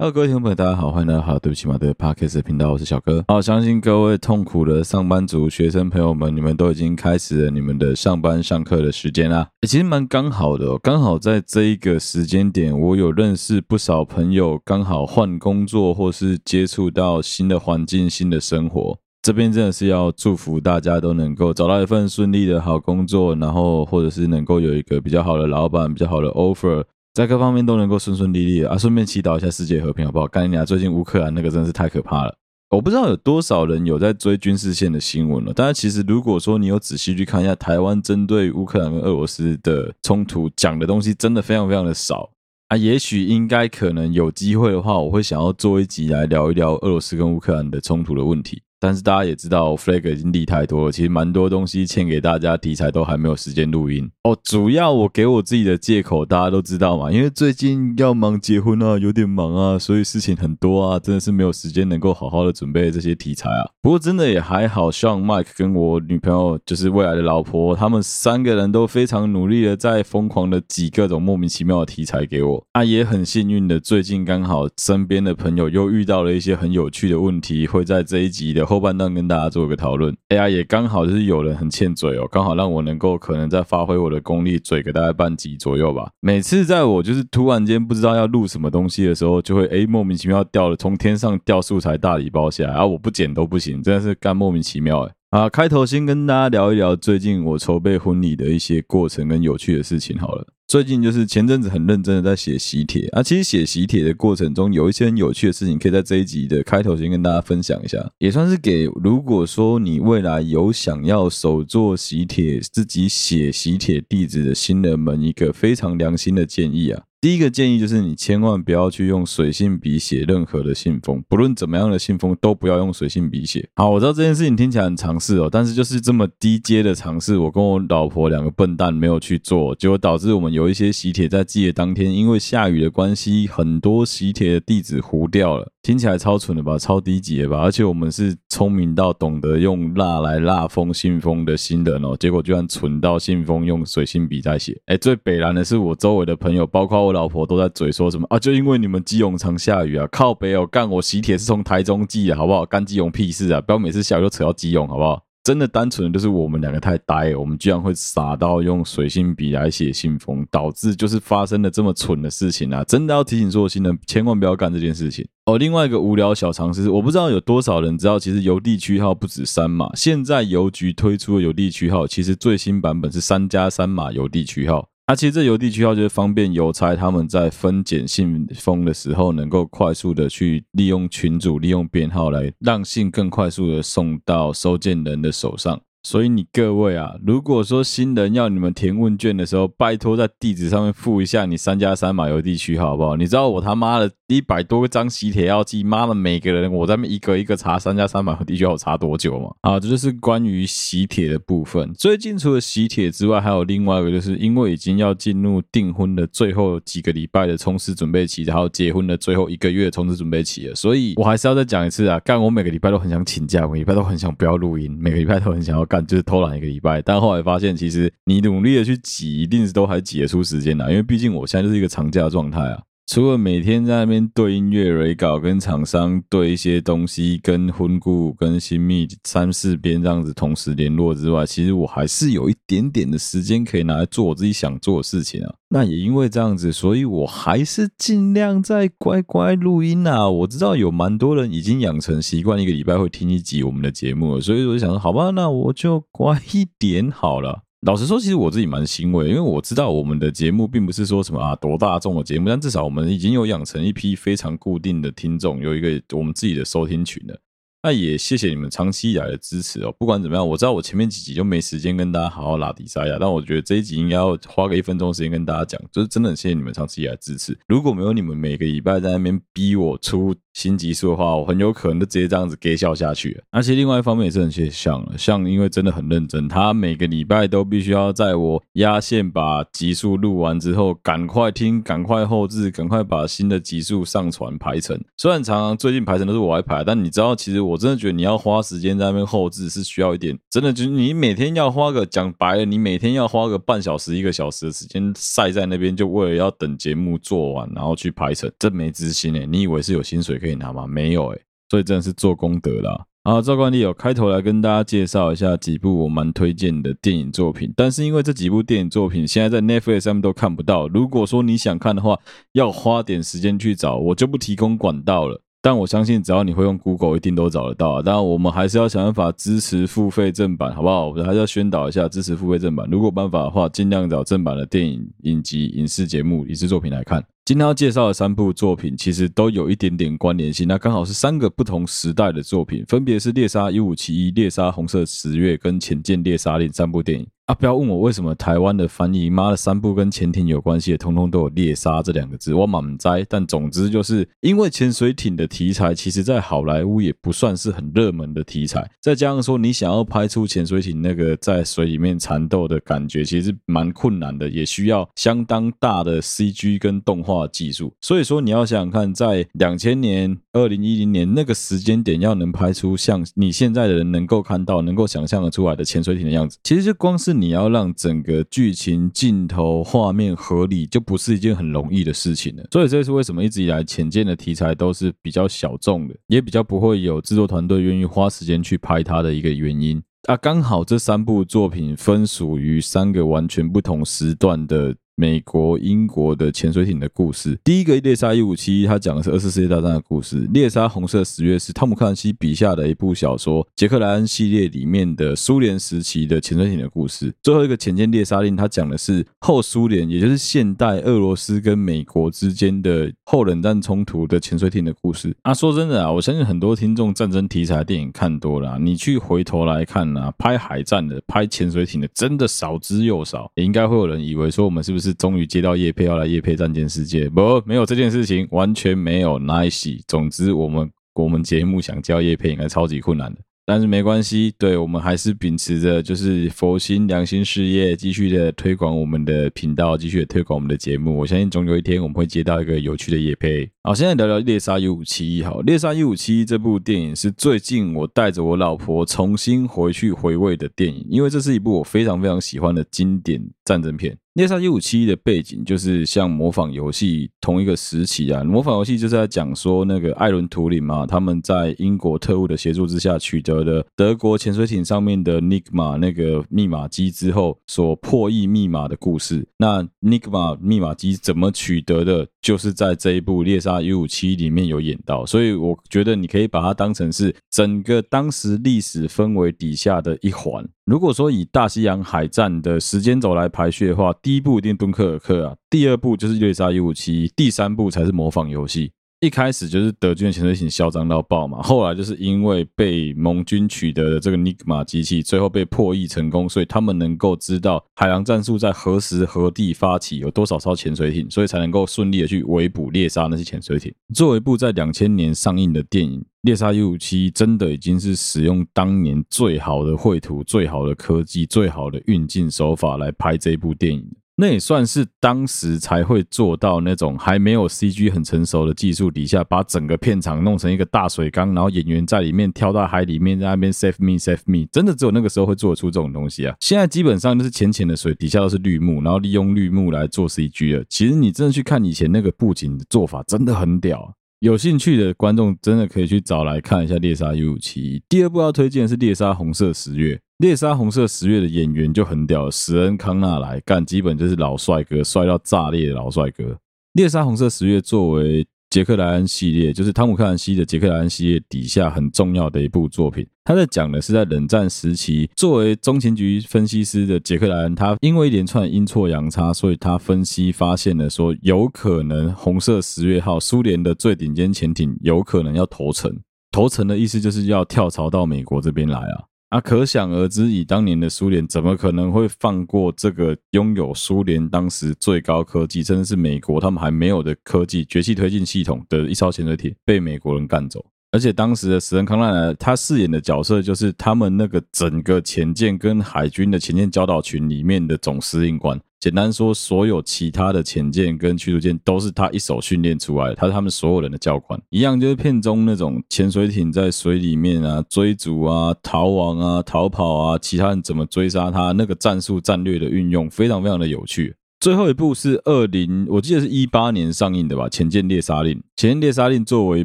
[0.00, 3.22] Hello，各位听众朋友，大家好，欢迎来到好，对不起马的 Podcast 频道，我是小哥。
[3.28, 9.46] 好，相信各位痛苦的上班族、学生朋友们，你们都已经开始了你们的上班上课的时间啦。
[9.68, 18.98] 其实蛮刚好的哦，刚好在这一个时间点，我有认识不少朋友，刚好换工作或是接触到新的环境、新的生活。
[19.20, 26.84] 这边真的是要祝福大家都能够找到一份顺利的好工作，然后或者是能够有一个比较好的老板、比较好的 offer。
[27.12, 28.78] 在各方面都能够顺顺利利的啊！
[28.78, 30.28] 顺便祈祷一下世界和平，好不好？
[30.28, 32.34] 干你娘，最近乌克兰那个真的是太可怕了。
[32.70, 35.52] 我不知道有多少人有在追军事线的新闻了。
[35.52, 42.30] 但是其实如果说你有仔细去看一下台湾针对乌克兰跟俄罗斯的冲突讲的东西，真的非常非常的少
[42.68, 42.76] 啊。
[42.76, 48.62] 也许应该可能有机会的话，我会想要做一集来聊一聊俄罗斯跟乌克兰的冲突的问题。
[48.80, 54.34] 但是大家也知道，flag 已经立太多了，其实蛮多东西欠给大家题材都还没有时间录音哦。
[54.42, 63.68] 主要我给我自己的借口，大家都知道嘛，因为最近要忙结婚啊，有点忙啊，所以事情很多啊，真的是没有时间能够好好的准备这些题材啊。
[63.82, 72.64] 不过真的也还好，像 Mike 跟我女朋友，就是未来的老婆，他们三个人都非常努力的在疯狂的挤各种莫名其妙的题材给我。
[72.72, 78.69] 啊，也很幸运的，最近刚好身边的朋友又遇到了一些很有趣的问题，会在这一集的。
[78.70, 86.08] 后半段跟大家做个讨论，哎呀，也刚好就是有人很欠嘴哦，刚好让我能够可能再发挥我的功力，嘴个大概半集左右吧。
[86.20, 95.12] 每次在我就是突然间不知道要录什么东西的时候，就会哎莫名其妙掉了，从天上掉素材大礼包下来，啊我不剪都不行，真的是干莫名其妙哎。
[95.30, 100.46] 啊，开头先跟大家聊一聊最近我筹备婚礼的一些过程跟有趣的事情好了。
[100.70, 117.02] 最近就是前阵子很认真的在写喜帖啊，其实写喜帖的过程中有一些很有趣的事情，可以在这一集的开头先跟大家分享一下，也算是给如果说你未来有想要手做喜帖、自己写喜帖地址的新人们一个非常良心的建议啊。
[117.20, 123.68] 第一个建议就是，你千万不要去用水性笔写任何的信封，不论怎么样的信封都不要用水性笔写。
[123.76, 135.70] 好，我知道这件事情听起来很尝试哦，但是就是这么低阶的尝试，我跟我老婆两个笨蛋没有去做，结果导致我们有一些喜帖在寄的当天，因为下雨的关系，很多喜帖的地址糊掉了。
[135.82, 137.58] 听起来超蠢的吧，超低级的吧？
[137.58, 144.78] 而且我们是聪明到懂得用蜡来蜡封信封的新人哦，结果居然蠢到信封用水性笔在写。
[144.86, 148.38] 哎，最北烂的是我周围的朋友，包括我老婆都在嘴说什么啊？
[148.38, 152.64] 就因为你们基隆常下雨啊，靠北哦，干我喜帖是从台中寄的，好不好？
[152.64, 153.60] 干基隆屁事啊！
[153.60, 155.24] 不要每次下雨都扯到基隆，好不好？
[155.42, 162.84] 真的单纯的就是我们两个太呆，我们居然会傻到用水性笔来写信封，导致就是发生了这么蠢的事情啊！
[162.84, 165.58] 真的要提醒所有新人，千万不要干这件事情哦。
[165.58, 174.89] 另外一个无聊小常识，我不知道有多少人知道，其实邮递区号不止三码，现在邮局推出的邮递区号，其实最新版本是三加三码邮递区号。
[175.10, 185.80] 那、其实这邮递区号就是方便邮差他们在分拣信封的时候，能够快速的去利用群组、利用编号来让信更快速的送到收件人的手上。
[186.02, 193.16] 所以你各位啊，如果说新人要你们填问卷的时候，拜托在地址上面附一下你三加三马油地区，好不好？
[193.16, 199.50] 你知道我他妈的一百多个张喜帖要寄，妈的每个人我在那一个一个查三加三马油地区要查多久嘛？
[199.60, 201.92] 啊，这就是关于喜帖的部分。
[201.92, 212.18] 最近除了喜帖之外，还有另外一个，就是因为已经要进入订婚的最后几个礼拜的冲刺准备期，然后结婚的最后一个月冲刺准备期了，所以我还是要再讲一次啊！
[212.20, 215.89] 干，我每个礼拜都很想请假，每个礼拜都很想不要录音，每个礼拜都很想要。
[215.90, 222.80] 干就是偷懒一个礼拜，但后来发现，其实你努力的去挤，一定是都还挤得出时间的，因为毕竟我现在就是一个长假状态啊。
[223.10, 235.52] 除了每天在那边对音乐、蕊稿，跟厂商对一些东西，跟婚顾、跟新密三四边这样子同时联络之外，其实我还是有一点点的时间可以拿来做我自己想做的事情啊。
[235.70, 240.30] 那也因为这样子，所以我还是尽量在乖乖录音啊。
[240.30, 247.64] 我知道有蛮多人已经养成习惯，一个礼拜会听一集我们的节目了，所以我就想说，好吧，那我就乖一点好了。
[247.86, 257.40] 老实说，其实我自己蛮欣慰，因为我知道我们的节目并不是说什么啊多大众的节目，但至少我们已经有养成一批非常固定的听众，有一个我们自己的收听群了。
[257.82, 259.94] 那也谢谢你们长期以来的支持哦。
[259.98, 267.58] 不管怎么样，我知道我前面几集就没时间跟大家好好拉迪赛亚，但我觉得这一集应该要花个一分钟时间跟大家讲，就是真的很谢谢你们长期以来的支持。
[267.68, 270.34] 如果没有你们每个礼拜在那边逼我出。
[270.52, 273.40] 新集数的话，我很有可能就直接这样子给笑下去。
[273.50, 285.00] 而且另外一方面也是很谢谢像，像，因为真的很认真，他每个礼拜都必须要在我压线把集数录完之后，赶快听，赶快后置，赶快把新的集数上传排程。
[285.16, 300.86] 虽然常常最近排程都是我来排，但你知道，其实我我真的觉得你要花时间在那边后制是需要一点，真的就是你每天要花个讲白了，你每天要花个半小时一个小时的时间晒在那边，就为了要等节目做完然后去排程，真没资心诶，你以为是有薪水可以拿吗？
[300.86, 303.06] 没有诶，所以真的是做功德啦。
[303.22, 312.18] 啊，赵惯例有开头来跟大家介绍一下几部我蛮推荐的电影作品，但是因为这几部电影作品现在在 Netflix 上面都看不到，如果说你想看的话，
[312.52, 315.42] 要花点时间去找，我就不提供管道了。
[315.62, 318.02] 但我相信，只要你会用 Google，一定都找得到啊。
[318.02, 321.08] 当然，我们还是要想办法支持付费正版，好不好？
[321.08, 322.88] 我们还是要宣导一下支持付费正版。
[322.90, 327.22] 如果办法的话，尽量找正版的电影、影集、影视节目、影视作品来看。
[327.44, 330.66] 今天要介绍的三部作品，其实都有一点点关联性。
[330.66, 337.26] 那刚好是三个不同时代的作品，分别是《猎杀一五七一》、《猎杀红色十月》跟《潜舰猎杀令》三部电影。
[337.50, 337.54] 啊！
[337.54, 343.26] 不要问我为什么台湾的翻译，妈的三部跟潜艇有关系的，通通都有猎杀这两个字，我满栽。
[343.28, 348.88] 但总之就是因为潜水艇的题材，其实在好莱坞也不算是很热门的题材。
[349.00, 357.92] 再加上说，你想要拍出潜水艇那个在水里面缠斗的感觉，其实蛮困难的，也需要相当大的 CG 跟动画技术。
[358.00, 367.39] 所以说，你要想想看，在两千年、二零一零年那个时间点，要能拍出像你现在的人能够看到、能够想象得出来的潜水艇的样子，其实就光是。
[367.40, 372.64] 你要让整个剧情、镜头、画面合理，就不是一件很容易的事情了。
[372.70, 380.02] 所以这是为什么一直以来浅见的题材都是比较小众的，也比较不会有制作团队愿意花时间去拍它的一个原因。
[380.28, 384.94] 啊，刚好这三部作品分属于三个完全不同时段的。
[385.20, 387.54] 美国、英国的潜水艇的故事。
[387.62, 390.48] 第一个《猎杀一五七一》，它讲的是二次世界大战的故事。
[390.54, 397.30] 《猎杀红色十月》是汤姆·克兰西笔下的一部小说，杰克莱恩系列里面的苏联时期的潜水艇的故事。
[397.42, 405.36] 最后一个《潜舰猎杀令》，它讲的是后苏联，也就是现代俄罗斯跟美国之间的后冷战冲突的潜水艇的故事。
[405.42, 413.52] 啊，说真的啊，我相信很多听众战争题材电影看多了，你去回头来看啊，拍海战的、拍潜水艇的，真的少之又少。
[413.56, 415.09] 也应该会有人以为说，我们是不是？
[415.14, 419.38] 终于接到业配，要来业配战舰世界，不，没有这件事情，完全没有。
[419.40, 423.40] nice，总之我们我们节目想交业配，应该超级困难的。
[423.66, 431.16] 但是没关系，对，我们还是秉持着就是佛心良心事业，继续的推广我们的频道，继续的推广我们的节目。
[431.16, 433.70] 我相信总有一天我们会接到一个有趣的业配。
[433.84, 435.42] 好，现在聊聊《猎杀一五七一》。
[435.44, 444.18] 好，《猎杀一五七一》这部电影是最近我带着我老婆重新回去回味的电影，因为这是一部我非常非常喜欢的经典战争片。
[444.34, 459.46] 猎杀一五七一的背景就是像模仿游戏同一个时期啊，模仿游戏就是在讲说那个艾伦图灵嘛，他们在英国特务的协助之下取得了德国潜水艇上面的 Nigma 那个密码机之后所破译密码的故事。
[459.58, 470.66] 那 Nigma 密码机怎么取得的，就是在这一部猎杀一五七一里面有演到，所以我觉得你可以把它当成是整个当时历史氛围底下的一环。
[470.90, 478.90] 如果说以大西洋海战的时间轴来排序的话，第一部一定敦刻尔克啊，第二部就是猎杀一五七，第三部才是模仿游戏。
[479.20, 493.94] 一开始就是德军的潜水艇嚣张到爆嘛，后来就是因为被盟军取得的这个尼格玛机器，最后被破译成功，所以他们能够知道海洋战术在何时何地发起，有多少艘潜水艇，所以才能够顺利的去围捕猎杀那些潜水艇。
[494.12, 504.04] 作为一部在两千年上映的电影，《猎杀一五七》真的已经是使用当年最好的绘图、最好的科技、最好的运镜手法来拍这部电影。
[504.36, 516.56] 那也算是当时才会做到那种还没有 CG 很成熟的技术底下，把整个片场弄成一个大水缸，然后演员在里面跳到海里面，在那边 save me save me，真的只有那个时候会做出这种东西啊！
[516.60, 520.82] 现在基本上就是浅浅的水，底下都是绿幕，然后利用绿幕来做 CG 了。
[520.88, 524.16] 其实你真的去看以前那个布景的做法，真的很屌。
[524.40, 527.98] 有兴趣的观众真的可以去找来看一下《猎杀一五七一》。
[528.08, 530.14] 第二部要推荐是《猎杀红色十月》。
[530.38, 536.58] 猎杀红色十月的演员就很屌，史恩康纳来干，基本就是老帅哥，帅到炸裂的老帅哥。
[536.94, 543.26] 猎杀红色十月作为杰克莱恩系列，就是汤姆克兰西的杰克莱恩系列底下很重要的一部作品。
[543.44, 556.16] 他在讲的是在冷战时期，作为中情局分析师的杰克莱恩，他因为一连串阴错阳差，所以他分析发现了说，有可能红色十月号苏联的最顶尖潜艇有可能要投诚。
[556.52, 559.29] 投诚的意思就是要跳槽到美国这边来啊。
[559.50, 570.86] 啊，可想而知，以当年的苏联，怎么可能会放过这个拥有苏联当时最高科技，甚至是美国他们还没有的科技——崛起推进系统的一艘潜水艇被美国人干走？
[571.12, 578.80] 而且当时的石恩康奈呢，他饰演的角色就是他们那个整个潜舰跟海军的潜舰教导群里面的总司令官。
[579.00, 584.60] 简单说，所有其他的潜舰跟驱逐舰都是他一手训练出来的，他是他们所有人的教官。
[584.68, 594.36] 一样就是片中那种潜水艇在水里面啊追逐啊逃亡啊逃跑啊，其他人怎么追杀他，那个战术战略的运用非常非常的有趣。
[594.60, 598.52] 最后一部是二零，我记得是一八年上映的吧，《潜舰猎杀令》。
[598.76, 599.84] 《潜舰猎杀令》作为一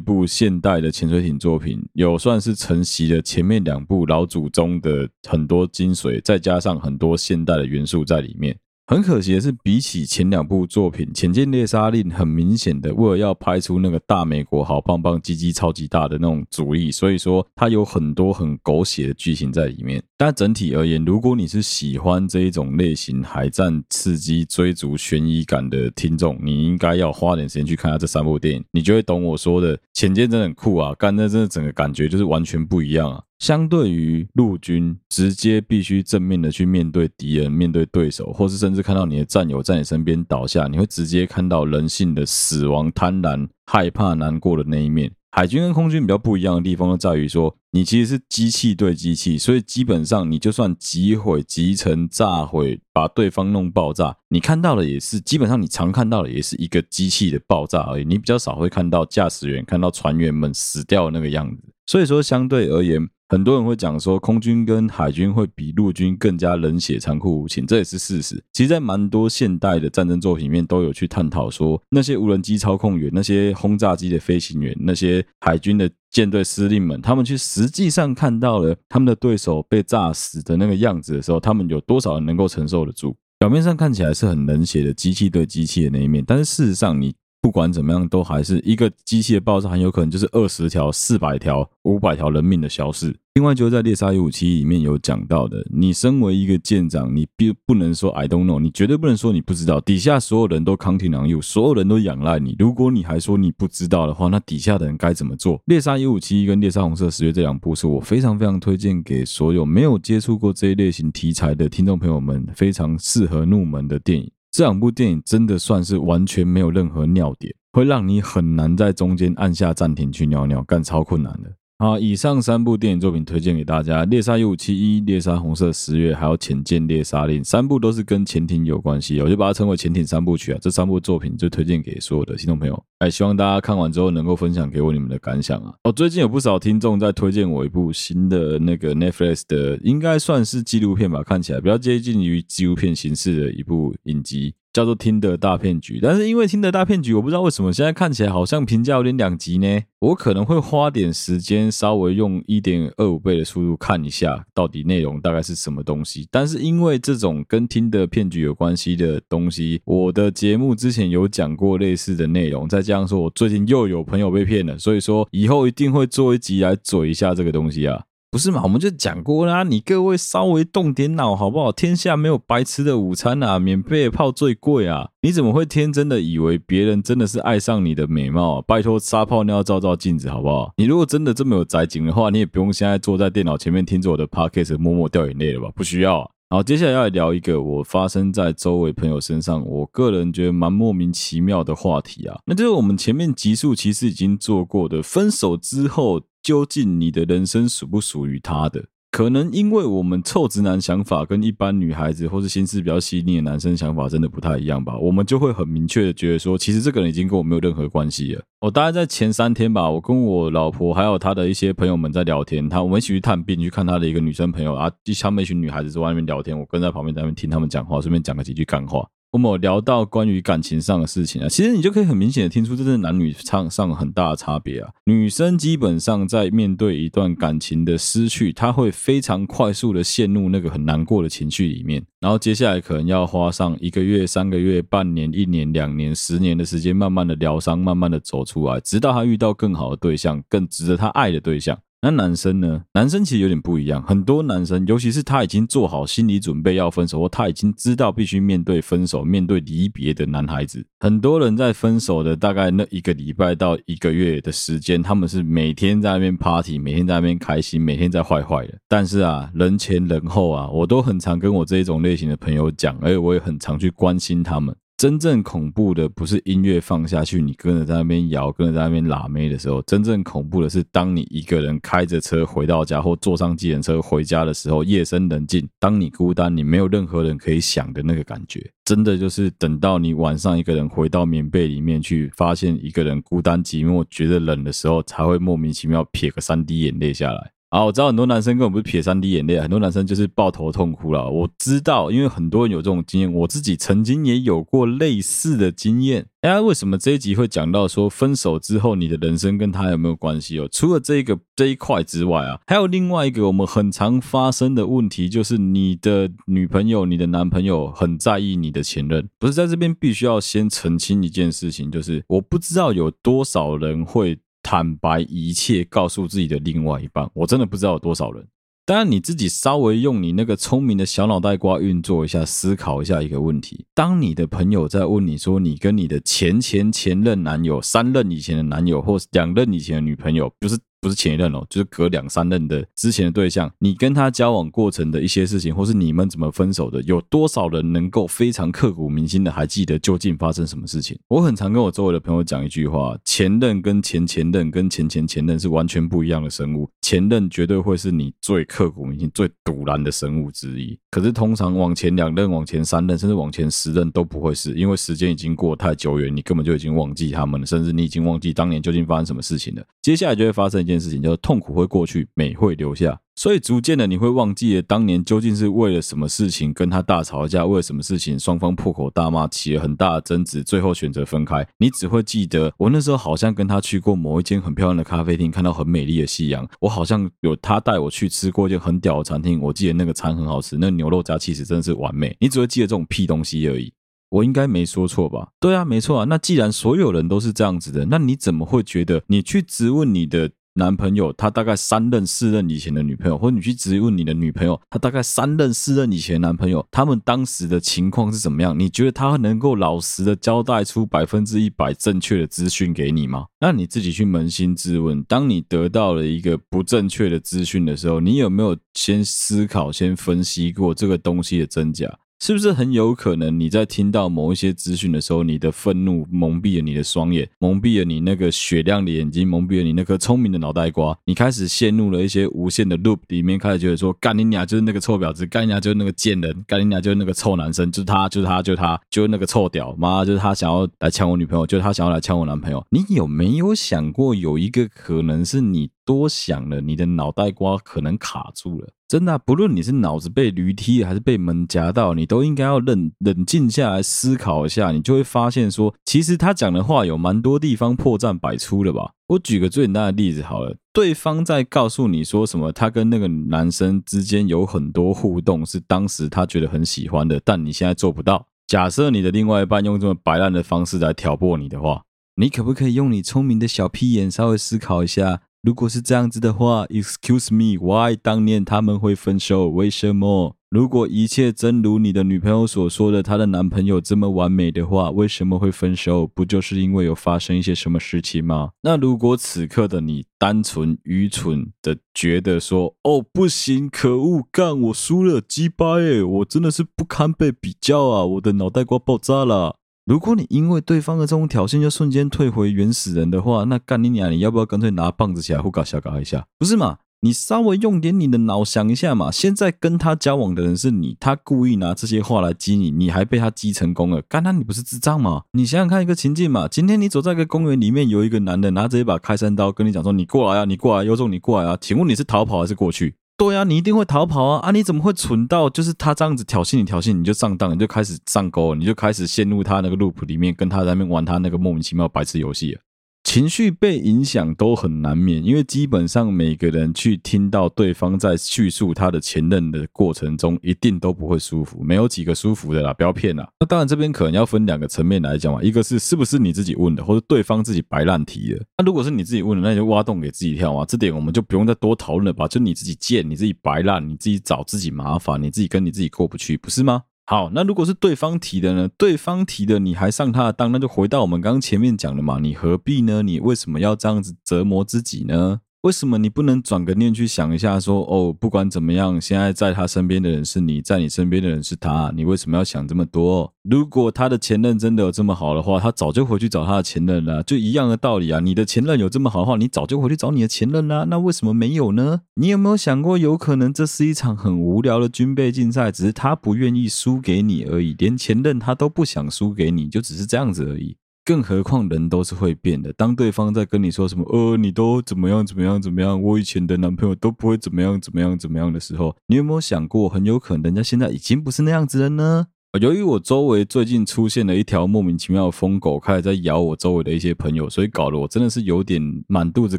[0.00, 8.54] 部现代的潜水艇作品，有算是承袭了前面两部老祖宗的很多精髓，再加上很多现代的元素在里面。
[8.88, 20.00] 很可惜的是，比起前两部作品，《潜舰猎杀令》很明显的为了要拍出那个大美国好棒棒、鸡鸡超级大的那种主意，所以说它有很多很狗血的剧情在里面。
[20.16, 29.76] 但整体而言，如果你是喜欢这一种类型海战、刺激、追逐、悬疑感的听众，你应该要花点时间去看下这三部电影，你就会懂我说的。
[29.94, 33.20] 潜舰真的很酷啊，干那真的整个感觉就是完全不一样啊。
[33.38, 45.12] 相对于陆军，直接必须正面的去面对敌人、面对对手，或是甚至看到你的战友在你身边倒下，你会直接看到人性的死亡、贪婪、害怕、难过的那一面。
[45.32, 58.04] 海军跟空军比较不一样的地方，就在于说，你其实是机器对机器，所以基本上你就算击毁、击沉、炸毁，把对方弄爆炸，你看到的也是基本上你常看到的也是一个机器的爆炸而已。
[58.06, 61.62] 你比较少会看到驾驶员、看到船员们死掉的那个样子。
[61.86, 63.08] 所以说，相对而言。
[63.28, 68.40] 很多人会讲说，空军跟海军会比陆军更加冷血、残酷无情，这也是事实。
[68.52, 83.16] 其实，在蛮多现代的战争作品里面，都有去探讨说，那些无人机操控员、那些轰炸机的飞行员、那些海军的舰队司令们，他们去实际上看到了他们的对手被炸死的那个样子的时候，他们有多少人能够承受得住？
[83.40, 87.12] 表面上看起来是很冷血的机器对机器的那一面，但是事实上，你。
[87.46, 93.16] 不管怎么样，都还是一个机器的爆炸，很有可能就是二十条、四百条、五百条人命的消失。
[93.34, 99.80] 另外，就是在猎杀157里面有讲到的，你身为一个舰长，你必不能说 I don't know，你绝对不能说你不知道。
[99.80, 102.56] 底下所有人都 counting on you，所有人都仰赖你。
[102.58, 105.62] 如果你还说你不知道的话，那底下的人该怎么做？
[105.66, 114.28] 猎杀157跟猎杀红色十月这两部是我非常非常推荐给所有没有接触过这一类型题材的听众朋友们，非常适合入门的电影。
[114.56, 121.52] 这两部电影真的算是完全没有任何尿点，会让你很难在中间按下暂停去尿尿，干超困难的。
[121.78, 130.58] 好，以上三部电影作品推荐给大家：《猎杀一五七一》、《猎杀红色十月》，还有《潜舰猎杀令》，三部都是跟潜艇有关系，我就把它称为潜艇三部曲啊。
[130.62, 135.74] 这三部作品就推荐给所有的听众朋友，哎，希望大家看完之后能够分享给我你们的感想啊。
[135.84, 144.54] 哦，最近有不少听众在推荐我一部新的那个 Netflix 的，应该算是纪录片吧，看起来比较接近于纪录片形式的一部影集。
[144.76, 149.80] 叫做《听的大骗局》，但是因为《听的大骗局》，我不知道为什么现在看起来好像评价有点两极呢。
[150.00, 156.28] 我可能会花点时间，稍微用一点二五倍的速度看一下，到底内容大概是什么东西。
[156.30, 168.02] 但是因为这种跟《听的骗局》有关系的东西，我的节目之前有讲过类似的内容，再加上说我最近又有朋友被骗了，所以说以后一定会做一集来嘴一下这个东西啊。
[168.36, 168.60] 不是嘛？
[168.64, 171.72] 我们就讲过啦，你各位稍微动点脑好不好？
[171.72, 175.08] 天下没有白吃的午餐啊，免费泡最贵啊！
[175.22, 178.60] 你怎么会天真的以为别人真的是爱上你的美貌？
[178.60, 180.70] 拜托，撒泡尿照照镜子好不好？
[180.76, 185.70] 你如果真的这么有宅劲的话，你也不用现在坐在电脑前面听着我的 podcast 默默掉眼泪了吧？
[185.74, 186.30] 不需要。
[186.48, 196.22] 好，接下来要来聊一个我发生在周围朋友身上，我个人觉得蛮莫名其妙的话题啊，那就是我们前面集数其实已经做过的，分手之后。
[196.46, 198.84] 究竟你的人生属不属于他的？
[199.16, 208.42] 可能因为我们臭直男想法跟一般女孩子或是心思比较细腻的男生想法真的不太一样吧，我们就会很明确的觉得说，其实这个人已经跟我没有任何关系了。
[208.60, 219.02] 我大概在前三天吧，我跟我老婆还有她的一些朋友们在聊天，他我们一起去探病，去看他的一个女生朋友啊，就他们一群女孩子在外面聊天，我跟在旁边在那边听他们讲话，顺便讲个几句干话。
[219.32, 224.90] 我们有聊到关于感情上的事情啊，其实你就可以很明显的听出，这是男女上上很大的差别啊。
[225.04, 241.78] 女生基本上在面对一段感情的失去，她会非常快速的陷入那个很难过的情绪里面，然后接下来可能要花上一个月、三个月、半年、一年、两年、十年的时间，慢慢的疗伤，慢慢的走出来，直到她遇到更好的对象，更值得她爱的对象。
[242.06, 242.84] 那男生呢？
[242.92, 244.00] 男生其实有点不一样。
[244.04, 258.78] 很多男生，尤其是他已经做好心理准备要分手，或他已经知道必须面对分手、面对离别的男孩子，很多人在分手的大概那一个礼拜到一个月的时间，他们是每天在那边 party，每天在那边开心，每天在坏坏的。
[258.86, 264.72] 但是啊，人前人后啊，我都很常跟我这一种类型的朋友讲，而且我也很常去关心他们。
[264.96, 287.55] 真正恐怖的不是音乐放下去，你跟着在那边摇，跟着在那边拉妹的时候，真正恐怖的是当你一个人开着车回到家，或坐上计程车回家的时候，夜深人静，当你孤单，你没有任何人可以想的那个感觉，真的就是等到你晚上一个人回到棉被里面去，发现一个人孤单寂寞，觉得冷的时候，才会莫名其妙撇个三滴眼泪下来。
[287.76, 291.28] 啊，我知道很多男生根本不是撇三滴眼泪，很多男生就是抱头痛哭了。
[291.28, 296.24] 我知道，因为很多人有这种经验，我自己曾经也有过类似的经验。
[296.40, 300.66] 哎，为什么这一集会讲到说分手之后你的人生跟他有没有关系哦？
[300.72, 309.28] 除了这个这一块之外啊，还有另外一个我们很常发生的问题，就是你的女朋友、你的男朋友很在意你的前任。
[309.38, 314.38] 不是在这边必须要先澄清一件事情，就是我不知道有多少人会。
[314.66, 318.44] 坦白一切，告诉自己的另外一半，我真的不知道有多少人。
[318.84, 330.76] 当然，你自己稍微用你那个聪明的小脑袋瓜运作一下，思考一下一个问题：当你的朋友在问你说，你跟你的前前前任男友、三任以前的男友，或两任以前的女朋友，就是。
[331.06, 341.16] 不是前一任哦，就是隔两三任的之前的对象，你跟他交往过程的一些事情，或是你们怎么分手的，有多少人能够非常刻骨铭心的还记得究竟发生什么事情？
[341.28, 350.98] 我很常跟我周围的朋友讲一句话：前任跟前前任跟前前前任是完全不一样的生物，前任绝对会是你最刻骨铭心、最堵然的生物之一。
[351.12, 359.84] 可是通常往前两任、往前三任，甚至往前十任都不会是，因为时间已经过太久远，你根本就已经忘记他们了，甚至你已经忘记当年究竟发生什么事情了。
[360.02, 360.95] 接下来就会发生一件。
[361.00, 371.66] 事情叫痛苦会过去，美会留下，所以逐渐的你会忘记了当年究竟是为了什么事情跟他大吵一架，为了什么事情双方破口大骂，起了很大的争执，最后选择分开。
[371.78, 376.68] 你只会记得我那时候好像跟他去过某一间很漂亮的咖啡厅，看到很美丽的夕阳。
[376.80, 382.36] 我好像有他带我去吃过一间很屌的餐厅，我记得那个餐很好吃，那牛肉加起司真的是完美。
[382.40, 383.92] 你只会记得这种屁东西而已。
[384.28, 385.50] 我应该没说错吧？
[385.60, 386.24] 对啊，没错啊。
[386.24, 390.50] 那既然所有人都是这样子的，那你怎么会觉得你去质问你的？
[390.76, 398.78] 男朋友他大概三任四任以前的女朋友，或者你去质问你的女朋友，她大概三任四任以前男朋友，他们当时的情况是怎么样？
[398.78, 403.46] 你觉得他能够老实的交代出百分之一百正确的资讯给你吗？
[403.58, 412.18] 那你自己去扪心自问，当你得到了一个不正确的资讯的时候，你有没有先思考、先分析过这个东西的真假？
[412.38, 432.84] 是不是很有可能你在听到某一些资讯的时候，你的愤怒蒙蔽了你的双眼，蒙蔽了你那个雪亮的眼睛，蒙蔽了你那颗聪明的脑袋瓜，你开始陷入了一些无限的 loop 里面，开始觉得说干你娘就是那个臭婊子，干你娘就是那个贱人，干你娘就是那个臭男生，就是他，就是他，就是他，就是那个臭屌妈，就是他想要来抢我女朋友，就是他想要来抢我男朋友。
[432.90, 438.88] 你有没有想过有一个可能是你多想了，你的脑袋瓜可能卡住了？
[439.08, 449.12] 真的，不论你是脑子被驴踢还是被门夹到，你都应该要冷冷静下来思考一下，你就会发现说，其实他讲的话有蛮多地方破绽百出的吧。
[449.28, 458.46] 我举个最简单的例子好了，对方在告诉你说什么，他跟那个男生之间有很多互动，是当时他觉得很喜欢的，但你现在做不到。
[458.66, 462.02] 假设你的另外一半用这么摆烂的方式来挑拨你的话，
[462.34, 465.42] 你可不可以用你聪明的小屁眼稍微思考一下？
[465.62, 469.68] 如果是这样子的话，Excuse me，Why 当年他们会分手？
[469.68, 470.54] 为什么？
[470.68, 476.26] 如果一切真如你的女朋友所说的，她的男朋友这么完美的话，为什么会分手？
[476.26, 478.70] 不就是因为有发生一些什么事情吗？
[478.82, 489.76] 那如果此刻的你单纯愚蠢的觉得说，哦，不行，可恶，干，我输了，鸡掰，耶，我真的是不堪被比较啊，我的脑袋瓜爆炸了。
[490.06, 494.30] 如果你因为对方的这种挑衅就瞬间退回原始人的话，那干你娘！
[494.30, 496.46] 你要不要干脆拿棒子起来互搞小搞一下？
[496.56, 496.98] 不是嘛？
[497.22, 499.32] 你稍微用点你的脑想一下嘛。
[499.32, 505.42] 现在跟他交往的人是你，他故意拿这些话来激你，你还被他激成功了，干他你不是智障吗？
[505.54, 513.16] 你想想看一个情境嘛，今天你走在一个公园里面，有一个男的拿着一把开山刀跟你讲说：“你过来啊，你过来，有种你过来啊！”请问你是逃跑还是过去？
[513.38, 514.60] 对啊，你一定会逃跑啊！
[514.66, 522.78] 啊，你怎么会蠢到就是他这样子挑衅你，挑衅你就上当，你就开始上钩，你就开始陷入他那个 loop 里面，跟他在那边玩他那个莫名其妙白痴游戏。
[523.26, 533.46] 情绪被影响都很难免，因为基本上每个人去听到对方在叙述他的前任的过程中，一定都不会舒服，没有几个舒服的啦，不要骗啦。
[533.58, 538.64] 那当然这边可能要分两个层面来讲嘛，一个是是不是你自己问的，或者对方自己白烂提的。
[538.78, 542.46] 那如果是你自己问的，那你就挖洞给自己跳嘛，这点我们就不用再多讨论了吧？
[542.46, 547.02] 就你自己贱，你自己白烂，你自己找自己麻烦，你自己跟你自己过不去，不是吗？
[547.28, 548.88] 好，那如果是对方提的呢？
[548.96, 553.22] 对方提的，你还上他的当，那就回到我们刚刚前面讲的嘛，你何必呢？
[553.22, 555.60] 你为什么要这样子折磨自己呢？
[555.86, 563.52] 为什么你不能转个念去想一下说，哦，不管怎么样，现在在他身边的人是你，在你身边的人是他，你为什么要想这么多？
[563.62, 568.40] 如果他的前任真的有这么好的话，他早就回去找他的前任了，就一样的道理啊。
[568.40, 571.04] 你的前任有这么好的话，你早就回去找你的前任啦。
[571.04, 572.22] 那为什么没有呢？
[572.34, 580.96] 你有没有想过，有可能这是一场很无聊的军备竞赛，只是他不愿意输给你而已，连前任他都不想输给你，就只是这样子而已。
[581.26, 582.92] 更何况人都是会变的。
[582.92, 592.46] 当对方在跟你说什么“呃，你都怎么样怎么样怎么样”，我以前的男朋友都不会怎么样怎么样怎么样的时候，你有没有想过，很有可能人家现在已经不是那样子了呢？
[592.80, 599.78] 由于我周围最近出现了一条莫名其妙的疯狗，开始在咬我周围的一些朋友，所以搞得我真的是有点满肚子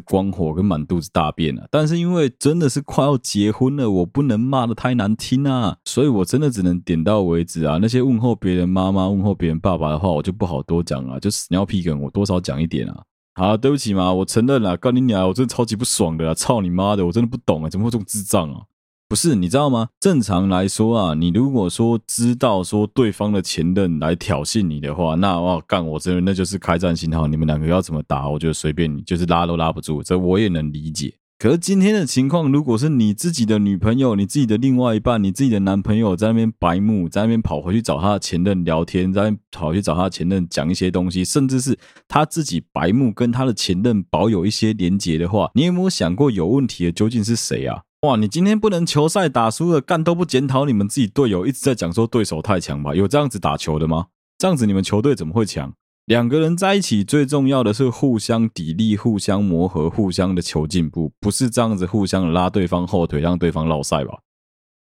[0.00, 1.64] 光火跟满肚子大便啊！
[1.70, 7.78] 但是因为真的是快要结婚了，我不能骂得太难听啊，所以我真的只能点到为止啊。
[7.80, 13.02] 那些问候别人妈妈、问候别人爸爸的话，我就不好多讲了，就屎尿屁梗，我多少讲一点啊。
[13.34, 18.62] 好，对不起嘛，我承认了，干你娘，我真的超级不爽的啦，操你妈的，我真的不懂啊，怎么会这么智障啊？
[19.08, 19.88] 不是，你知道吗？
[19.98, 27.26] 正常来说啊，你如果说知道说对方的前任来挑衅你的话，那哇干，我这那就是开战信号。
[27.26, 31.14] 你们两个要怎么打，我觉得随便你，就是拉都拉不住，这我也能理解。
[31.38, 47.84] 可是今天的情况，如果是你自己的女朋友、你自己的另外一半、你自己的男朋友在那边白目，在那边跑回去找他的前任聊天，在那边跑去找他的前任讲一些东西，甚至是他自己白目跟他的前任保有一些连结的话，你有没有想过有问题的究竟是谁啊？
[48.02, 48.14] 哇！
[48.14, 52.94] 你今天不能球赛打输了，干都不检讨你们自己队友，一直在讲说对手太强吧？
[52.94, 54.06] 有这样子打球的吗？
[54.38, 55.72] 这样子你们球队怎么会强？
[56.04, 64.20] 两个人在一起最重要的是互相砥砺、互相磨合、互相的求进步，不是这样子互相拉对方后腿，让对方落赛吧？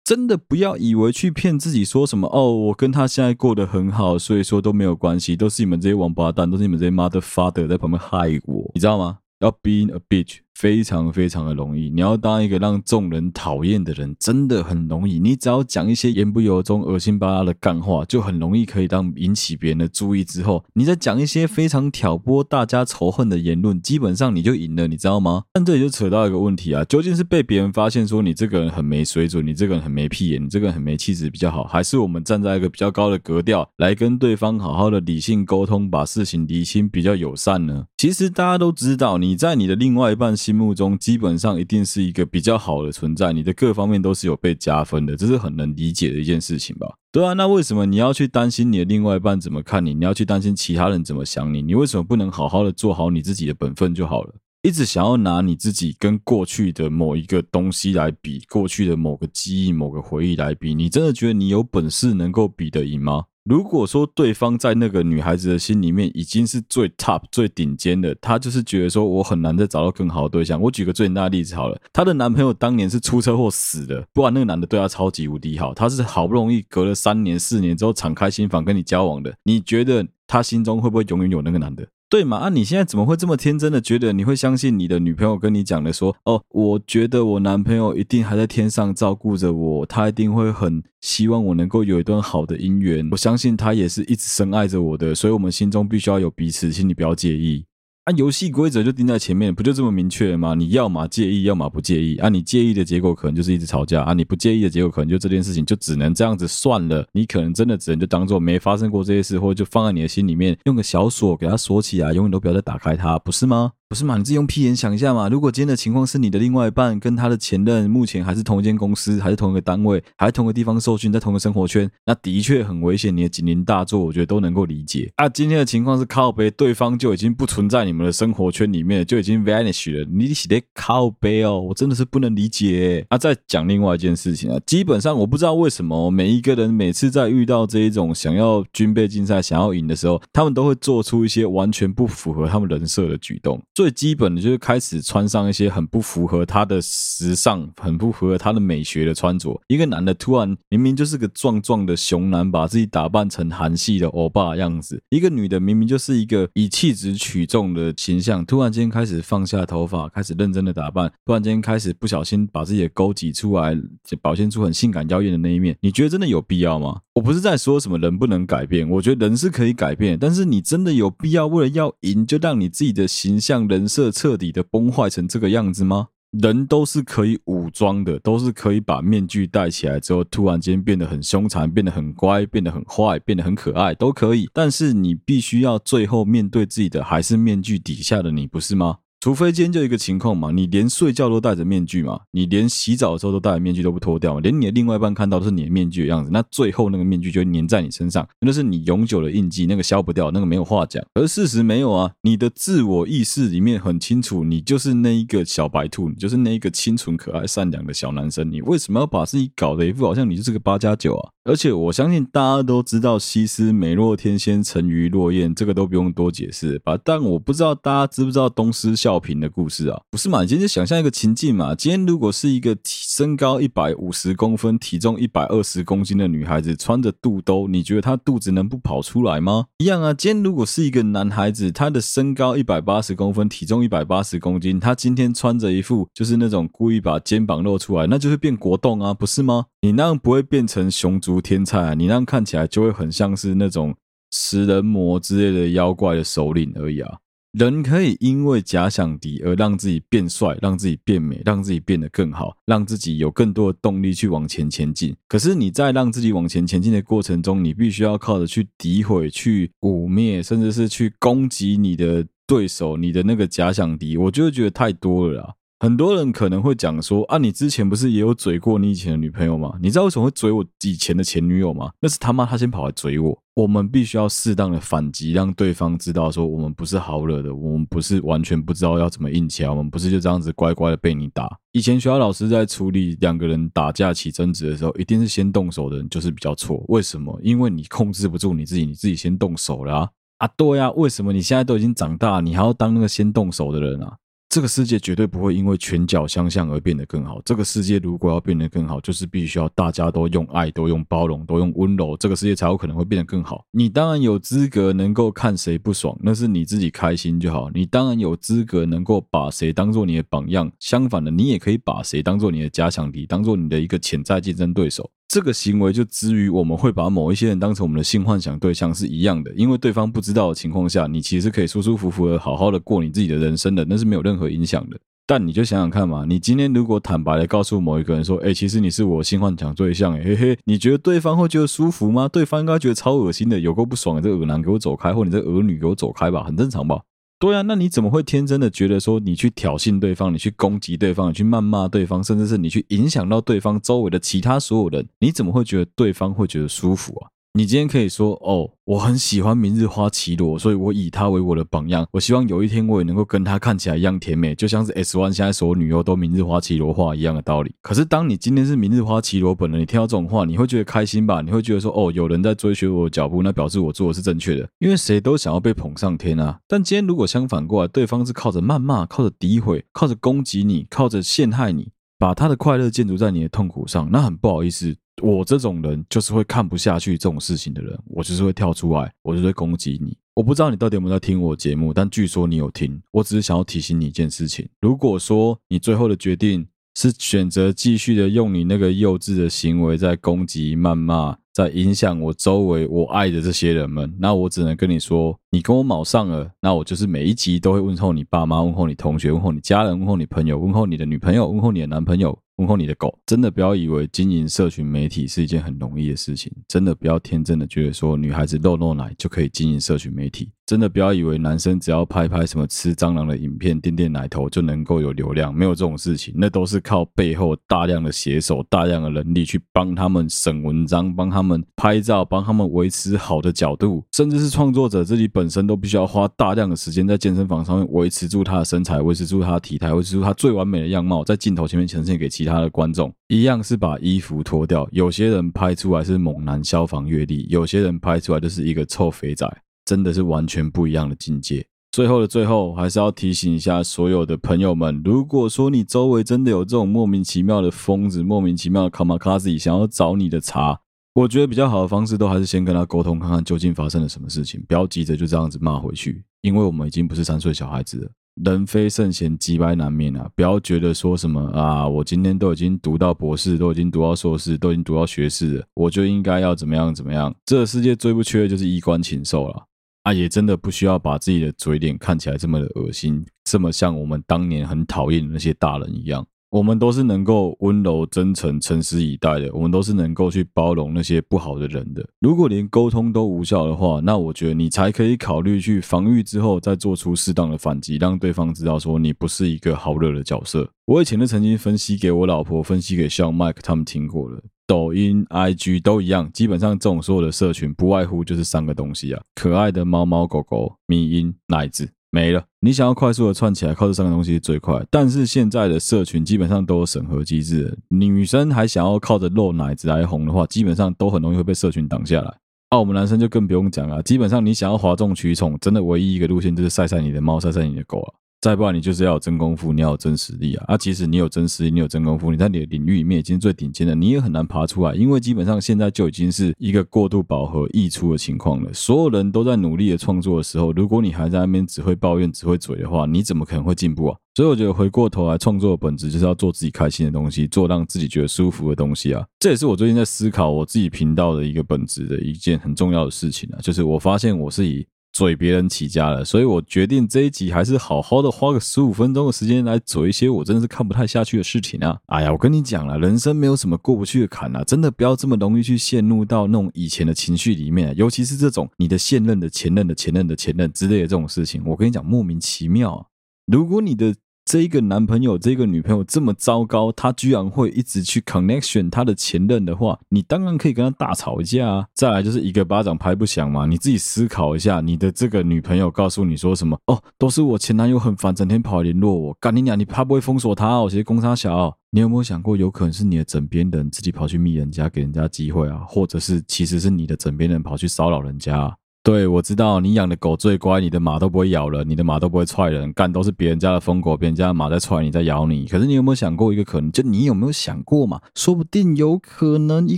[0.04, 9.19] 真的不要以为去骗自己说什么哦，我跟他现在过得很好，所以说都没有关系，都是你们这些王八蛋，都是你们这些 mother father 在旁边害我，你知道吗？
[9.39, 10.39] 要 being a bitch。
[10.54, 15.20] 非常非常的容易，你要当一个让众人讨厌的人，真的很容易。
[15.20, 20.24] 你只要讲一些言不由衷、恶心巴拉的干话，就很容易可以让引起别人的注意。
[20.24, 25.44] 之后，你再讲一些非常挑拨大家仇恨的言论，基本上你就赢了，你知道吗？
[25.54, 37.86] 但这里就扯到一个问题啊，究竟是被别人发现说你这个人很没水准，你这个人很没屁眼，你这个人很没气质比较好，还是我们站在一个比较高的格调来跟对方好好的理性沟通，把事情理清比较友善呢？
[37.98, 46.96] 其实大家都知道，你在你的另外一半心目中，基本上一定是一个比较好的存在，你的各方面都是有被加分的，这是很能理解的一件事情吧？
[47.14, 49.94] 对啊，那为什么你要去担心你的另外一半怎么看你？
[49.94, 51.62] 你要去担心其他人怎么想你？
[51.62, 54.36] 你为什么不能好好的做好你自己的本分就好了？
[54.64, 63.24] 一直想要拿你自己跟过去的某一个东西来比，过去的某个记忆、某个回忆来比，你真的觉得你有本事能够比得赢吗？
[63.44, 70.62] 如果说对方在那个女孩子的心里面已经是最 top 最顶尖的，她就是觉得说我很难再找到更好的对象。
[70.62, 81.86] 我举个最简单的例子好了，她的男朋友当年是出车祸死的，不然那个男的对她超级无敌好，她是好不容易隔了三年四年之后敞开心房跟你交往的，你觉得她心中会不会永远有那个男的？
[82.13, 82.38] 对嘛？
[82.38, 97.65] 啊，你现在怎么会这么天真的觉得你会相信你的女朋友跟你讲的说，哦，我觉得我男朋友一定还在天上照顾着我，他一定会很希望我能够有一段好的姻缘，我相信他也是一直深爱着我的，所以我们心中必须要有彼此，请你不要介意。
[98.06, 100.56] 啊，游戏规则就定在前面，不就这么明确吗？
[100.56, 102.18] 你要么介意，要么不介意。
[102.18, 107.08] 啊，你介意的结果可能就是一直吵架啊，你不介意的结果可能就这件事情就只能这样子算了。
[107.13, 113.72] 你可能真的只能就当做没发生过这些事，或者就放在你的心里面，用个小锁给它锁起来，永远都不要再打开它，不是吗？
[113.94, 114.18] 不是嘛？
[114.18, 115.30] 你自己用屁眼想一下嘛。
[115.30, 123.16] 如果今天的情况是你的另外一半跟他的前任目前还是同一间公司，还是同一个单位，还是同一个地方受训，在同一个生活圈，那的确很危险。
[123.16, 125.12] 你的警铃大作，我觉得都能够理解。
[125.18, 130.04] 啊，今天的情况是靠背，对方就已经不存在你们的生活圈里面，就已经 vanish 了。
[130.12, 133.06] 你写的靠背哦，我真的是不能理解。
[133.10, 143.62] 啊，再讲另外一件事情啊，基本上我不知道为什么每一个人每次在遇到这一种想要军备竞赛、想要赢的时候，他们都会做出一些完全不符合他们人设的举动。
[143.84, 149.62] 最基本的就是开始穿上一些很不符合他的时尚、很不符合他的美学的穿着。
[149.67, 163.78] 一个男的突然明明就是个壮壮的熊男，把自己打扮成韩系的欧巴样子；一个女的明明就是一个以气质取众的形象，突然间开始放下头发，开始认真的打扮，突然间开始不小心把自己的沟挤出来，
[164.22, 165.76] 表现出很性感妖艳的那一面。
[165.82, 167.02] 你觉得真的有必要吗？
[167.15, 174.12] 我不是在说什么人不能改变，我觉得人是可以改变，但是你真的有必要为了要赢，就让你自己的形象人设。
[174.12, 176.08] 彻底的崩坏成这个样子吗？
[176.32, 184.50] 人都是可以武装的，都是可以把面具戴起来之后，突然间变得很凶残，变得很乖，变得很坏，变得很可爱，都可以。
[184.54, 188.98] 但是你必须要最后面对自己的还是面具底下的你，不是吗？
[189.24, 201.02] 除非今天就一个情况嘛，你连睡觉都戴着面具嘛，你连洗澡的时候都戴着面具都不脱掉，连你的另外一半看到都是你的面具的样子，那最后那个面具就粘在你身上，那是你永久的印记，那个消不掉，那个没有话讲。
[201.14, 211.32] 而事实没有啊，你的自我意识里面很清楚，你就是那一个小白兔，你就是那一个清纯可爱、善良的小男生，你为什么要把自己搞得一副好像你就是个八加九啊？
[211.46, 216.98] 而且我相信大家都知道“西施美若天仙，沉鱼落雁”，这个都不用多解释吧？
[217.04, 220.00] 但我不知道大家知不知道东施效颦的故事啊？
[220.10, 220.44] 不是嘛？
[220.44, 229.66] 你今天想象一个情境嘛，今天如果是一个身高一百五十公分、体重一百二十公斤的女孩子，穿着肚兜，你觉得她肚子能不跑出来吗？
[229.80, 230.14] 一样啊。
[230.14, 239.66] 今天如果是一个男孩子，他的身高一百八十公分，体重一百八十公斤，他今天穿着一副就是那种故意把肩膀露出来，那就会变国栋啊，不是吗？
[239.84, 243.93] 你那样不会变成熊族天菜，你那样看起来就会很像是那种
[244.32, 247.17] 食人魔之类的妖怪的首领而已啊。
[247.52, 255.13] 人可以因为假想敌而让自己变帅，让自己变美，让自己变得更好，让自己有更多的动力去往前前进。
[255.28, 265.54] 可是你在让自己往前前进的过程中，你必须要靠着去诋毁、去污蔑，甚至是去攻击你的对手，你的那个假想敌，我就会觉得太多了啦。
[265.84, 269.74] 很多人可能会讲说啊，你之前不是也有嘴过你以前的女朋友吗？
[269.82, 271.91] 你知道为什么会嘴我以前的前女友吗？
[272.00, 273.38] 那是他妈他先跑来嘴我。
[273.56, 281.50] 我们必须要适当的反击，让对方知道说我们不是好惹的，我们不是完全不知道要怎么硬起来，我们不是就这样子乖乖的被你打。
[281.74, 286.82] 以前学校老师在处理两个人打架起争执的时候，一定是先动手的人就是比较错。
[286.88, 287.38] 为什么？
[287.43, 290.10] 因为你控制不住你自己，你自己先动手了啊！
[290.38, 294.15] 啊，对呀，为什么你现在都已经长大，你还要当那个先动手的人啊？
[294.54, 297.42] 这个世界绝对不会因为拳脚相向而变得更好。
[297.44, 303.66] 这个世界如果要变得更好，就是必须要大家都用爱、都用包容、都用温柔，这个世界才有可能会变得更好。
[303.72, 307.72] 你当然有资格能够看谁不爽，那是你自己开心就好。
[307.74, 315.10] 你当然有资格能够把谁当做你的榜样，相反的，你也可以把谁当做你的加强敌，当做你的一个潜在竞争对手。
[315.28, 325.00] 这个行为就之于我们会把某一些人当成我们的性幻想对象是一样的，因为对方不知道的情况下，你其实可以舒舒服服的好好的过你自己的人生的，那是没有任何影响的。
[325.26, 332.28] 但你就想想看嘛，你今天如果坦白的告诉某一个人说，哎，其实你是我性幻想对象，嘿嘿，你觉得对方会觉得舒服吗？
[332.28, 337.02] 对方应该觉得超恶心的，有够不爽的，这个恶男给我走开，或你这个恶女给我走开吧，很正常吧？
[337.44, 347.33] 对啊，那你怎么会天真的觉得说你去挑衅对方，你去攻击对方，你去谩骂对方，甚至是你去影响到对方周围的其他所有人，你怎么会觉得对方会觉得舒服啊？
[347.56, 352.04] 你今天可以说哦，我很喜欢明日花绮罗，所以我以她为我的榜样。
[352.12, 357.76] 我希望有一天我也能够跟她看起来一样甜美，就像是 S1 现在所有女优都明日花绮罗化一样的道理。
[357.84, 361.42] 可是当你今天是明日花绮罗本人，你听到这种话，你会觉得开心吧？
[361.42, 364.68] 你会觉得说哦，有人在追随我的脚步，那表示我做的是正确的。
[364.80, 366.58] 因为谁都想要被捧上天啊。
[366.68, 371.92] 但今天如果相反过来，对方是靠着谩骂、靠着诋毁、靠着攻击你、靠着陷害你，
[372.24, 374.96] 把他的快乐建筑在你的痛苦上，那很不好意思。
[375.22, 380.18] 我这种人就是会看不下去这种事情的人，我就是会跳出来，我就会攻击你。
[380.34, 382.98] 我不知道你到底有没有在听我节目，但据说你有听。
[383.12, 402.38] 我只是想要提醒你一件事情：如果说你最后的决定是选择继续的用你那个幼稚的行为在攻击、谩骂，在影响我周围我爱的这些人们，那我只能跟你说，你跟我卯上了，那我就是每一集都会问候你爸妈，问候你同学，问候你家人，问候你朋友，问候你的女朋友，问候你的男朋友。
[402.58, 410.52] 问候你的狗，真的不要以为经营社群媒体是一件很容易的事情，真的不要天真的觉得说女孩子露露奶就可以经营社群媒体。
[410.65, 434.88] 真的不要以为男生只要拍拍什么吃蟑螂的影片、垫垫奶头就能够有流量，没有这种事情，那都是靠背后大量的写手、大量的人力去帮他们审文章、帮他们拍照、帮他们维持好的角度，甚至是创作者自己本身都必须要花大量的时间在健身房上面维持住他的身材、维持住他的体态、维持住他最完美的样貌，在镜头前面呈现给其他的观众，一样是把衣服脱掉。
[434.91, 439.45] 有些人拍出来是猛男消防阅历，有些人拍出来就是一个臭肥仔。
[439.86, 441.65] 真的是完全不一样的境界。
[441.91, 450.80] 最后的最后，还是要提醒一下所有的朋友们：如果说你周围真的有这种莫名其妙的疯子、莫名其妙的卡玛卡西想要找你的茬，
[451.13, 458.12] 我觉得比较好的方式都还是先跟他沟通，看看究竟发生了什么事情，不要急着就这样子骂回去，因为我们已经不是三岁小孩子了。
[458.43, 460.28] 人非圣贤，机掰难免啊！
[460.36, 467.32] 不要觉得说什么啊，我今天都已经读到博士，都已经读到硕士，都已经读到学士了，我就应该要怎么样怎么样？
[467.46, 469.63] 这个世界最不缺的就是衣冠禽兽了。
[470.04, 476.26] 啊，也真的不需要把自己的嘴脸看起来这么的恶心，这么像我们当年很讨厌的那些大人一样。
[476.52, 482.08] 我们都是能够温柔、真诚、诚实以待的，我们都是能够去包容那些不好的人的。
[482.20, 490.70] 如果连沟通都无效的话，那我觉得你才可以考虑去防御之后再做出适当的反击，让对方知道说你不是一个好惹的角色。
[490.86, 501.89] 我以前都曾经分析给我老婆，分析给像 Mike 他们听过了，抖音、IG 都一样，基本上这种所有的社群不外乎就是三个东西啊：可爱的猫猫狗狗、迷音、奶子。
[502.12, 504.86] 没了，你想要快速的窜起来，靠这三个东西最快。
[504.91, 512.38] 但是现在的社群基本上都有审核机制，女生还想要靠着露奶子来红的话，基本上都很容易会被社群挡下来。
[512.69, 518.13] 啊，我们男生就更不用讲了，基本上你想要哗众取宠，真的唯一一个路线就是晒晒你的猫，晒晒你的狗啊。
[518.44, 520.66] 再不然，你就是要有真功夫，你要有真实力啊！
[520.68, 528.70] 啊，即使你有真实力，你有真功夫，你在你的领域里面已经最顶尖的，你也很难爬出来，因为基本上现在就已经是一个过度饱和溢出的情况了。
[528.74, 534.18] 所有人都在努力的创作的时候，如果你还在那边只会抱怨、只会嘴的话，你怎么可能会进步啊？
[534.36, 539.26] 所以我觉得回过头来，创作的本质就是要做自己开心的东西，做让自己觉得舒服的东西啊！
[539.40, 544.86] 这也是我最近在思考我自己频道的一个本质的一件很重要的事情啊，就是我发现我是以。
[545.13, 551.95] 嘴别人起家了，所以我决定这一集还是好好的花个十五分钟的时间来嘴一些我真的是看不太下去的事情啊！
[552.08, 563.06] 哎呀，我跟你讲了，人生没有什么过不去的坎啊，真的不要这么容易去陷入到那种以前的情绪里面，尤其是这种你的现任的前任的前任的前任之类的这种事情，我跟你讲莫名其妙啊！
[563.45, 564.15] 如果你的
[564.54, 571.88] 这一个男朋友，这个女朋友这么糟糕，他居然会一直去 connection 他的前任的话，你当然可以跟他大吵一架啊！
[571.96, 576.78] 再来就是一个巴掌拍不响嘛，你自己思考一下，你的这个女朋友告诉你说什么？
[576.86, 579.36] 哦，都是我前男友很烦，整天跑来联络我。
[579.39, 580.84] 干你娘，你怕不会封锁他哦？
[580.84, 581.76] 我直接攻他小。
[581.89, 585.80] 你有没有想过，有可能是你的枕边人自己跑去密人家，给人家机会啊？
[585.88, 588.78] 或者是其实是你的枕边人跑去骚扰人家？
[589.04, 595.66] 对，我知道你养的狗最乖，你的马都不会咬人，你的马都不会踹人，干都是别人家的疯狗，别人家的马在踹你，在咬你。
[595.68, 596.89] 可是你有没有想过一个可能？
[596.89, 598.22] 就你有没有想过嘛？
[598.34, 599.98] 说不定有可能一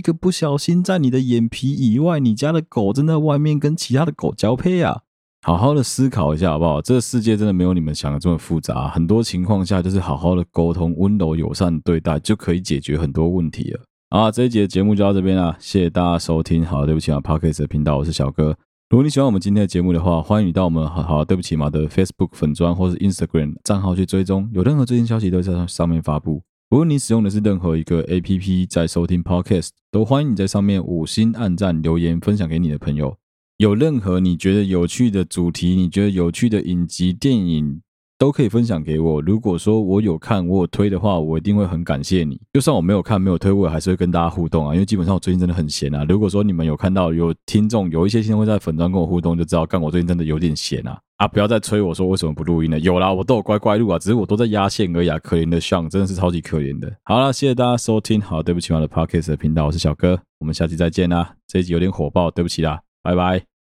[0.00, 5.02] 个不小心，在你的眼皮以外，你家的狗正在外面跟其他的狗交配啊！
[5.46, 6.82] 好好的思考一下好不好？
[6.82, 13.80] 这个世界真的没有你们想的这么复杂，很多情况下就是好好的沟通，温柔友善对待就可以解决很多问题了。
[14.10, 16.66] 好，这一集的节目就到这边了，谢谢大家收听。
[16.66, 18.56] 好，对不起啊，Podcast 的频道，我是小哥。
[18.88, 26.40] 如果你喜欢我们今天的节目的话，欢迎你到我们好好对不起嘛的 Facebook 粉砖或是 Instagram 账号去追踪，有任何最新消息都在上面发布。
[26.70, 33.16] 如果你使用的是任何一个 APP 在收听 Podcast，都欢迎你在上面五星按赞、留言、分享给你的朋友。
[33.56, 37.80] 有任何你觉得有趣的主题，你觉得有趣的影集、电影。
[38.18, 39.20] 都可以分享给我。
[39.20, 42.40] 如果说我有看，我有推的话，我一定会很感谢你。
[42.52, 44.74] 就算我没有看，没有推，我还是会跟大家互动啊。
[44.74, 46.04] 因为基本上我最近真的很闲啊。
[46.08, 50.98] 如果说你们有看到有听众有一些现在会在粉专跟我互动，就知道干我最近真的有点闲啊。
[51.18, 52.78] 啊，不要再催我说为什么不录音了。
[52.78, 55.18] 有啦，我都有乖乖录啊，只是我都在压线而已啊。
[55.18, 56.90] 可怜的 Sean 真的是超级可怜的。
[57.04, 58.20] 好了，谢谢大家收听。
[58.20, 61.34] 好，对不起，我的 Podcast 的频道，我是小哥，我们下期再见啦。
[61.46, 63.55] 这一集有点火爆，对不起啦，拜拜。